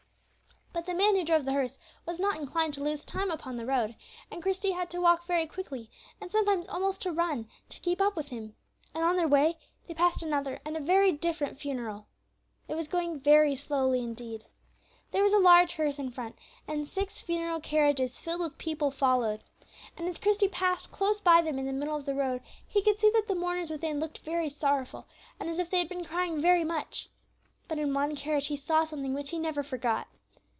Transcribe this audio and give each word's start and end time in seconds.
But 0.73 0.85
the 0.85 0.93
man 0.95 1.15
who 1.15 1.25
drove 1.25 1.43
the 1.45 1.51
hearse 1.51 1.77
was 2.07 2.17
not 2.19 2.37
inclined 2.39 2.73
to 2.73 2.81
lose 2.83 3.03
time 3.03 3.29
upon 3.29 3.55
the 3.57 3.65
road, 3.65 3.93
and 4.31 4.41
Christie 4.41 4.71
had 4.71 4.89
to 4.91 5.01
walk 5.01 5.25
very 5.27 5.45
quickly, 5.45 5.91
and 6.21 6.31
sometimes 6.31 6.67
almost 6.67 7.01
to 7.01 7.11
run, 7.11 7.47
to 7.69 7.79
keep 7.81 7.99
up 8.01 8.15
with 8.15 8.29
him; 8.29 8.55
and 8.95 9.03
on 9.03 9.15
their 9.17 9.27
way 9.27 9.57
they 9.87 9.93
passed 9.93 10.23
another 10.23 10.59
and 10.65 10.75
a 10.75 10.79
very 10.79 11.11
different 11.11 11.59
funeral. 11.59 12.07
It 12.69 12.75
was 12.75 12.87
going 12.87 13.19
very 13.19 13.53
slowly 13.53 13.99
indeed. 14.01 14.45
There 15.11 15.21
was 15.21 15.33
a 15.33 15.37
large 15.39 15.73
hearse 15.73 15.99
in 15.99 16.09
front, 16.09 16.37
and 16.69 16.87
six 16.87 17.21
funeral 17.21 17.59
carriages 17.59 18.21
filled 18.21 18.39
with 18.41 18.57
people 18.57 18.91
followed. 18.91 19.43
And 19.97 20.07
as 20.07 20.17
Christie 20.17 20.47
passed 20.47 20.89
close 20.91 21.19
by 21.19 21.41
them 21.41 21.59
in 21.59 21.65
the 21.65 21.73
middle 21.73 21.97
of 21.97 22.05
the 22.05 22.15
road 22.15 22.41
he 22.65 22.81
could 22.81 22.97
see 22.97 23.11
that 23.11 23.27
the 23.27 23.35
mourners 23.35 23.69
within 23.69 23.99
looked 23.99 24.19
very 24.19 24.47
sorrowful, 24.49 25.05
and 25.39 25.49
as 25.49 25.59
if 25.59 25.69
they 25.69 25.79
had 25.79 25.89
been 25.89 26.05
crying 26.05 26.41
very 26.41 26.63
much. 26.63 27.09
But 27.67 27.77
in 27.77 27.93
one 27.93 28.15
carriage 28.15 28.47
he 28.47 28.57
saw 28.57 28.85
something 28.85 29.13
which 29.13 29.29
he 29.31 29.37
never 29.37 29.63
forgot. 29.63 30.07